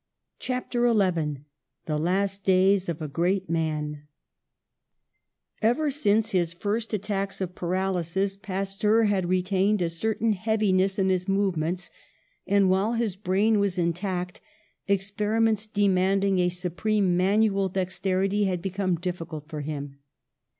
CHAPTER 0.39 0.87
XI 0.91 1.43
THE 1.85 1.99
LAST 1.99 2.43
DAYS 2.43 2.89
OF 2.89 3.03
A 3.03 3.07
GREAT 3.07 3.47
MAN 3.51 4.07
EVER 5.61 5.91
since 5.91 6.31
his 6.31 6.53
first 6.53 6.91
attacks 6.91 7.39
of 7.39 7.53
paralysis 7.53 8.35
Pasteur 8.35 9.03
had 9.03 9.29
retained 9.29 9.79
a 9.79 9.91
certain 9.91 10.33
heaviness 10.33 10.97
in 10.97 11.09
his 11.09 11.27
movements, 11.27 11.91
and, 12.47 12.67
while 12.67 12.93
his 12.93 13.15
brain 13.15 13.59
was 13.59 13.77
in 13.77 13.93
tact, 13.93 14.41
experiments 14.87 15.67
demanding 15.67 16.39
a 16.39 16.49
supreme 16.49 17.15
manual 17.15 17.69
dexterity 17.69 18.45
had 18.45 18.59
become 18.59 18.95
difficult 18.95 19.47
for 19.47 19.61
him. 19.61 19.99